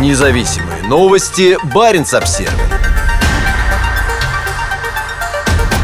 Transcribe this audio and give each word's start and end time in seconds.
Независимые 0.00 0.82
новости. 0.88 1.56
Барин 1.72 2.02
обсерва 2.02 2.50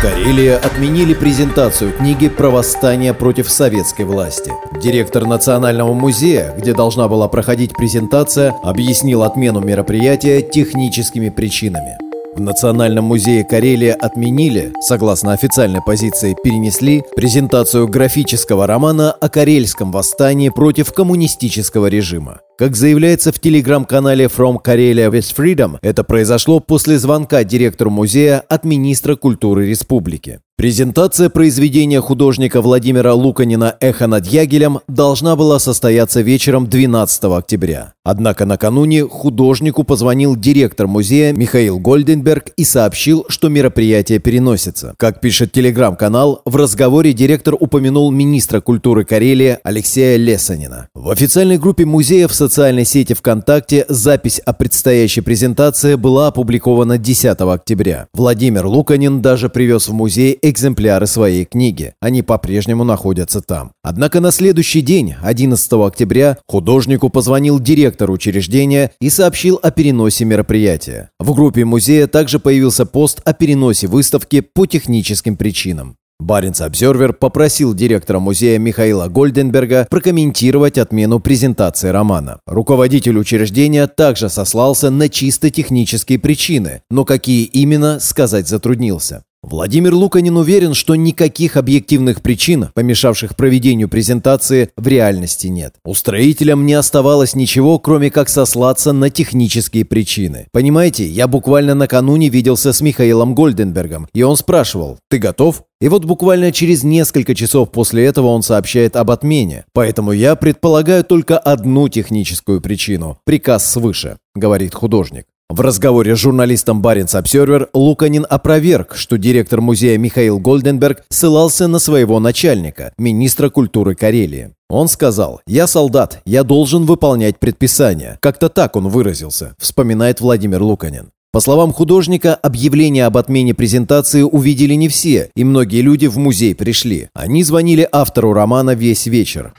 Карелия 0.03 0.57
отменили 0.57 1.15
презентацию 1.15 1.93
книги 1.93 2.29
про 2.29 2.51
восстание 2.51 3.15
против 3.15 3.49
советской 3.49 4.05
власти. 4.05 4.53
Директор 4.83 5.27
Национального 5.27 5.93
музея, 5.93 6.53
где 6.59 6.75
должна 6.75 7.07
была 7.07 7.29
проходить 7.29 7.73
презентация, 7.75 8.53
объяснил 8.65 9.23
отмену 9.23 9.61
мероприятия 9.61 10.43
техническими 10.43 11.29
причинами. 11.29 12.10
В 12.33 12.41
Национальном 12.41 13.07
музее 13.07 13.45
Карелия 13.45 13.93
отменили, 13.95 14.73
согласно 14.81 15.33
официальной 15.33 15.83
позиции, 15.85 16.37
перенесли 16.45 17.03
презентацию 17.17 17.89
графического 17.89 18.69
романа 18.69 19.11
о 19.11 19.29
карельском 19.29 19.91
восстании 19.91 20.49
против 20.49 20.93
коммунистического 20.93 21.89
режима. 21.89 22.41
Как 22.57 22.77
заявляется 22.77 23.33
в 23.33 23.41
телеграм-канале 23.41 24.27
From 24.27 24.59
Karelia 24.63 25.11
with 25.11 25.35
Freedom, 25.35 25.79
это 25.83 26.05
произошло 26.05 26.61
после 26.61 26.99
звонка 26.99 27.43
директору 27.43 27.91
музея 27.91 28.39
от 28.41 28.65
министра 28.65 29.17
культуры 29.17 29.67
республики. 29.67 30.41
Презентация 30.61 31.31
произведения 31.31 32.03
художника 32.03 32.61
Владимира 32.61 33.15
Луканина 33.15 33.77
«Эхо 33.81 34.07
над 34.07 34.27
Ягелем» 34.27 34.81
должна 34.89 35.35
была 35.35 35.59
состояться 35.59 36.21
вечером 36.21 36.67
12 36.67 37.25
октября. 37.25 37.95
Однако 38.05 38.45
накануне 38.45 39.07
художнику 39.07 39.85
позвонил 39.85 40.37
директор 40.37 40.87
музея 40.87 41.33
Михаил 41.33 41.79
Гольденберг 41.79 42.51
и 42.59 42.65
сообщил, 42.65 43.25
что 43.29 43.49
мероприятие 43.49 44.19
переносится. 44.19 44.93
Как 44.99 45.21
пишет 45.21 45.53
телеграм-канал, 45.53 46.43
в 46.45 46.57
разговоре 46.57 47.15
директор 47.15 47.55
упомянул 47.59 48.11
министра 48.11 48.61
культуры 48.61 49.05
Карелии 49.05 49.59
Алексея 49.63 50.19
Лесанина. 50.19 50.89
В 50.95 51.09
официальной 51.09 51.57
группе 51.57 51.87
музея 51.87 52.29
в 52.29 52.35
социальной 52.35 52.85
сети 52.85 53.15
ВКонтакте 53.15 53.87
запись 53.89 54.41
о 54.41 54.53
предстоящей 54.53 55.23
презентации 55.23 55.95
была 55.95 56.27
опубликована 56.27 56.99
10 56.99 57.41
октября. 57.41 58.09
Владимир 58.13 58.67
Луканин 58.67 59.23
даже 59.23 59.49
привез 59.49 59.89
в 59.89 59.95
музей 59.95 60.39
экземпляры 60.51 61.07
своей 61.07 61.45
книги. 61.45 61.95
Они 62.01 62.23
по-прежнему 62.23 62.85
находятся 62.85 63.41
там. 63.41 63.73
Однако 63.83 64.21
на 64.21 64.31
следующий 64.31 64.83
день, 64.83 65.15
11 65.23 65.73
октября, 65.73 66.39
художнику 66.47 67.09
позвонил 67.09 67.59
директор 67.59 68.11
учреждения 68.11 68.93
и 69.01 69.09
сообщил 69.09 69.59
о 69.63 69.71
переносе 69.71 70.25
мероприятия. 70.25 71.11
В 71.19 71.35
группе 71.35 71.65
музея 71.65 72.07
также 72.07 72.39
появился 72.39 72.85
пост 72.87 73.21
о 73.25 73.33
переносе 73.33 73.87
выставки 73.87 74.41
по 74.41 74.67
техническим 74.67 75.37
причинам. 75.37 75.97
Баренц 76.21 76.61
Обзервер 76.61 77.15
попросил 77.15 77.75
директора 77.75 78.19
музея 78.19 78.59
Михаила 78.59 79.09
Гольденберга 79.09 79.87
прокомментировать 79.91 80.79
отмену 80.79 81.19
презентации 81.19 81.89
романа. 81.89 82.41
Руководитель 82.47 83.19
учреждения 83.19 83.87
также 83.87 84.29
сослался 84.29 84.91
на 84.91 85.09
чисто 85.09 85.51
технические 85.51 86.19
причины, 86.19 86.83
но 86.91 87.05
какие 87.05 87.45
именно, 87.45 87.99
сказать 88.01 88.49
затруднился. 88.49 89.23
Владимир 89.43 89.95
Луканин 89.95 90.37
уверен, 90.37 90.75
что 90.75 90.95
никаких 90.95 91.57
объективных 91.57 92.21
причин, 92.21 92.69
помешавших 92.75 93.37
проведению 93.37 93.89
презентации, 93.89 94.71
в 94.77 94.87
реальности 94.87 95.47
нет. 95.47 95.75
Устроителям 95.83 96.67
не 96.67 96.75
оставалось 96.75 97.35
ничего, 97.35 97.79
кроме 97.79 98.11
как 98.11 98.29
сослаться 98.29 98.93
на 98.93 99.09
технические 99.09 99.87
причины. 99.87 100.47
Понимаете, 100.53 101.07
я 101.07 101.27
буквально 101.27 101.75
накануне 101.75 102.29
виделся 102.29 102.75
с 102.75 102.83
Михаилом 102.83 103.35
Гольденбергом, 103.35 104.09
и 104.13 104.23
он 104.23 104.37
спрашивал, 104.37 104.99
ты 105.09 105.19
готов? 105.19 105.63
И 105.81 105.89
вот 105.89 106.05
буквально 106.05 106.53
через 106.53 106.85
несколько 106.85 107.35
часов 107.35 107.71
после 107.71 108.05
этого 108.05 108.27
он 108.27 108.43
сообщает 108.43 108.97
об 108.97 109.11
отмене. 109.11 109.65
Поэтому 109.73 110.13
я 110.13 110.37
предполагаю 110.37 111.05
только 111.05 111.39
одну 111.39 111.89
техническую 111.89 112.61
причину– 112.61 113.19
приказ 113.25 113.67
свыше, 113.71 114.19
говорит 114.35 114.75
художник. 114.75 115.25
В 115.51 115.63
разговоре 115.63 116.15
с 116.15 116.19
журналистом 116.21 116.81
Баренц 116.81 117.17
Обсервер 117.17 117.71
Луканин 117.75 118.25
опроверг, 118.31 118.95
что 118.95 119.19
директор 119.19 119.61
музея 119.61 119.99
Михаил 119.99 120.39
Гольденберг 120.39 121.03
ссылался 121.09 121.67
на 121.67 121.81
своего 121.81 122.21
начальника, 122.21 122.93
министра 122.99 123.51
культуры 123.51 123.97
Карелии. 123.97 124.51
Он 124.69 124.87
сказал, 124.87 125.41
«Я 125.49 125.67
солдат, 125.67 126.23
я 126.25 126.45
должен 126.45 126.85
выполнять 126.85 127.41
предписания». 127.41 128.17
Как-то 128.23 128.49
так 128.49 128.77
он 128.77 128.87
выразился, 128.87 129.57
вспоминает 129.59 130.21
Владимир 130.21 130.63
Луканин. 130.63 131.11
По 131.33 131.41
словам 131.41 131.73
художника, 131.73 132.37
объявление 132.37 133.07
об 133.07 133.17
отмене 133.17 133.53
презентации 133.53 134.23
увидели 134.23 134.75
не 134.75 134.89
все, 134.89 135.33
и 135.35 135.43
многие 135.43 135.81
люди 135.81 136.07
в 136.07 136.17
музей 136.17 136.55
пришли. 136.55 137.09
Они 137.13 137.43
звонили 137.43 137.89
автору 137.91 138.33
романа 138.33 138.77
весь 138.77 139.07
вечер. 139.07 139.53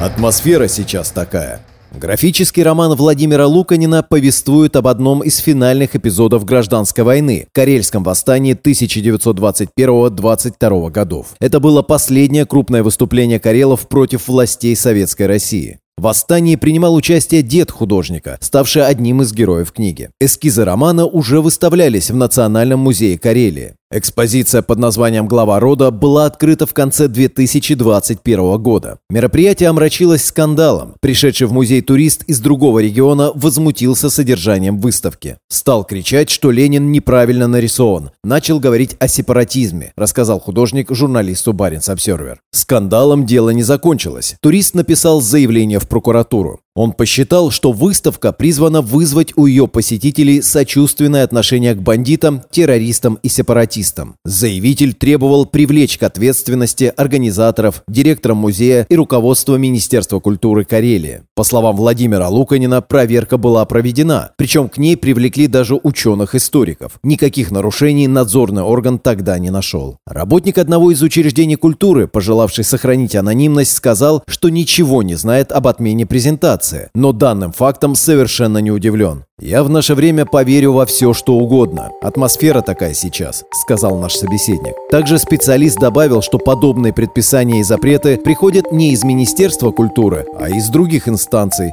Атмосфера 0.00 0.66
сейчас 0.66 1.12
такая. 1.12 1.60
Графический 1.92 2.62
роман 2.62 2.96
Владимира 2.96 3.46
Луканина 3.46 4.02
повествует 4.02 4.76
об 4.76 4.88
одном 4.88 5.22
из 5.22 5.38
финальных 5.38 5.96
эпизодов 5.96 6.44
гражданской 6.44 7.02
войны– 7.02 7.46
Карельском 7.52 8.04
восстании 8.04 8.54
1921-22 8.54 10.90
годов. 10.90 11.28
Это 11.40 11.60
было 11.60 11.80
последнее 11.82 12.44
крупное 12.44 12.82
выступление 12.82 13.40
карелов 13.40 13.88
против 13.88 14.28
властей 14.28 14.76
Советской 14.76 15.26
России. 15.26 15.78
В 15.98 16.02
восстании 16.02 16.54
принимал 16.54 16.94
участие 16.94 17.42
дед 17.42 17.72
художника, 17.72 18.38
ставший 18.40 18.86
одним 18.86 19.22
из 19.22 19.32
героев 19.32 19.72
книги. 19.72 20.10
Эскизы 20.20 20.64
романа 20.64 21.06
уже 21.06 21.40
выставлялись 21.40 22.12
в 22.12 22.14
Национальном 22.14 22.78
музее 22.78 23.18
Карелии. 23.18 23.74
Экспозиция 23.90 24.60
под 24.60 24.78
названием 24.78 25.26
«Глава 25.26 25.58
рода» 25.60 25.90
была 25.90 26.26
открыта 26.26 26.66
в 26.66 26.74
конце 26.74 27.08
2021 27.08 28.58
года. 28.58 28.98
Мероприятие 29.08 29.70
омрачилось 29.70 30.26
скандалом. 30.26 30.96
Пришедший 31.00 31.46
в 31.46 31.54
музей 31.54 31.80
турист 31.80 32.22
из 32.24 32.38
другого 32.40 32.80
региона 32.80 33.32
возмутился 33.34 34.10
содержанием 34.10 34.78
выставки. 34.78 35.38
Стал 35.48 35.84
кричать, 35.84 36.28
что 36.28 36.50
Ленин 36.50 36.92
неправильно 36.92 37.48
нарисован. 37.48 38.10
Начал 38.22 38.60
говорить 38.60 38.94
о 38.98 39.08
сепаратизме, 39.08 39.94
рассказал 39.96 40.38
художник 40.38 40.94
журналисту 40.94 41.54
Баренц 41.54 41.88
Обсервер. 41.88 42.42
Скандалом 42.50 43.24
дело 43.24 43.48
не 43.50 43.62
закончилось. 43.62 44.36
Турист 44.42 44.74
написал 44.74 45.22
заявление 45.22 45.78
в 45.78 45.88
прокуратуру. 45.88 46.60
Он 46.78 46.92
посчитал, 46.92 47.50
что 47.50 47.72
выставка 47.72 48.32
призвана 48.32 48.82
вызвать 48.82 49.32
у 49.34 49.46
ее 49.46 49.66
посетителей 49.66 50.40
сочувственное 50.40 51.24
отношение 51.24 51.74
к 51.74 51.82
бандитам, 51.82 52.42
террористам 52.52 53.18
и 53.20 53.28
сепаратистам. 53.28 54.14
Заявитель 54.24 54.94
требовал 54.94 55.44
привлечь 55.44 55.98
к 55.98 56.04
ответственности 56.04 56.92
организаторов, 56.96 57.82
директора 57.88 58.34
музея 58.34 58.86
и 58.88 58.94
руководство 58.94 59.56
Министерства 59.56 60.20
культуры 60.20 60.64
Карелии. 60.64 61.22
По 61.38 61.44
словам 61.44 61.76
Владимира 61.76 62.28
Луканина, 62.28 62.82
проверка 62.82 63.36
была 63.38 63.64
проведена, 63.64 64.32
причем 64.34 64.68
к 64.68 64.76
ней 64.76 64.96
привлекли 64.96 65.46
даже 65.46 65.76
ученых-историков. 65.80 66.98
Никаких 67.04 67.52
нарушений 67.52 68.08
надзорный 68.08 68.62
орган 68.62 68.98
тогда 68.98 69.38
не 69.38 69.50
нашел. 69.50 69.98
Работник 70.04 70.58
одного 70.58 70.90
из 70.90 71.00
учреждений 71.00 71.54
культуры, 71.54 72.08
пожелавший 72.08 72.64
сохранить 72.64 73.14
анонимность, 73.14 73.76
сказал, 73.76 74.24
что 74.26 74.48
ничего 74.48 75.04
не 75.04 75.14
знает 75.14 75.52
об 75.52 75.68
отмене 75.68 76.06
презентации 76.06 76.90
но 76.98 77.12
данным 77.12 77.52
фактом 77.52 77.94
совершенно 77.94 78.58
не 78.58 78.72
удивлен. 78.72 79.24
«Я 79.40 79.62
в 79.62 79.70
наше 79.70 79.94
время 79.94 80.26
поверю 80.26 80.72
во 80.72 80.84
все, 80.84 81.14
что 81.14 81.34
угодно. 81.34 81.90
Атмосфера 82.02 82.60
такая 82.60 82.92
сейчас»,— 82.92 83.44
сказал 83.52 83.96
наш 83.96 84.16
собеседник. 84.16 84.74
Также 84.90 85.16
специалист 85.16 85.78
добавил, 85.78 86.22
что 86.22 86.38
подобные 86.38 86.92
предписания 86.92 87.60
и 87.60 87.62
запреты 87.62 88.16
приходят 88.16 88.72
не 88.72 88.90
из 88.90 89.04
Министерства 89.04 89.70
культуры, 89.70 90.26
а 90.36 90.48
из 90.48 90.68
других 90.70 91.06
инстанций, 91.06 91.27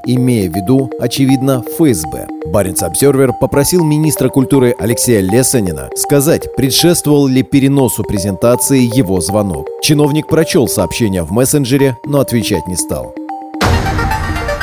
имея 0.06 0.50
в 0.50 0.56
виду, 0.56 0.90
очевидно, 1.00 1.64
ФСБ. 1.78 2.28
Баренц 2.48 2.84
Обсервер 2.84 3.34
попросил 3.34 3.84
министра 3.84 4.30
культуры 4.30 4.76
Алексея 4.78 5.22
Лесанина 5.22 5.90
сказать, 5.96 6.56
предшествовал 6.56 7.28
ли 7.28 7.44
переносу 7.44 8.04
презентации 8.04 8.82
его 8.82 9.22
звонок. 9.22 9.68
Чиновник 9.82 10.28
прочел 10.28 10.68
сообщение 10.68 11.24
в 11.24 11.32
мессенджере, 11.32 11.98
но 12.06 12.20
отвечать 12.20 12.68
не 12.68 12.76
стал. 12.76 13.14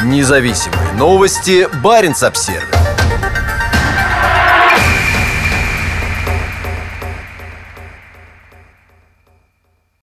Независимые 0.04 0.92
новости. 0.98 1.68
Барин 1.82 2.14
обсервис 2.20 2.81